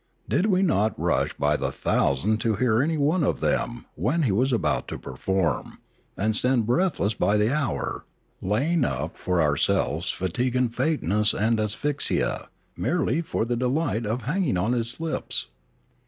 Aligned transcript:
Did 0.27 0.47
we 0.47 0.63
not 0.63 0.99
rush 0.99 1.35
by 1.35 1.55
the 1.55 1.71
thousand 1.71 2.41
to 2.41 2.55
hear 2.55 2.81
any 2.81 2.97
one 2.97 3.23
of 3.23 3.39
them, 3.39 3.85
when 3.93 4.23
he 4.23 4.31
was 4.31 4.51
about 4.51 4.87
to 4.87 4.97
perform, 4.97 5.77
and 6.17 6.35
stand 6.35 6.65
breathless 6.65 7.13
by 7.13 7.37
the 7.37 7.53
hour, 7.53 8.05
laying 8.41 8.83
up 8.83 9.15
for 9.15 9.39
our 9.41 9.55
selves 9.55 10.09
fatigue 10.09 10.55
and 10.55 10.73
faintness 10.73 11.35
and 11.35 11.59
asphyxia, 11.59 12.47
merely 12.75 13.21
for 13.21 13.45
the 13.45 13.55
delight 13.55 14.07
of 14.07 14.23
hanging 14.23 14.57
on 14.57 14.73
his 14.73 14.99
lips? 14.99 15.49